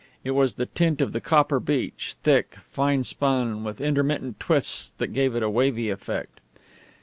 It 0.23 0.31
was 0.31 0.55
the 0.55 0.65
tint 0.65 0.99
of 0.99 1.13
the 1.13 1.21
copper 1.21 1.59
beech, 1.59 2.15
thick, 2.23 2.57
finespun, 2.75 3.63
with 3.63 3.79
intermittent 3.79 4.39
twists 4.39 4.95
that 4.97 5.13
gave 5.13 5.35
it 5.35 5.43
a 5.43 5.49
wavy 5.51 5.91
effect. 5.91 6.39